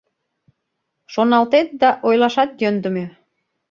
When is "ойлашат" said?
2.07-2.51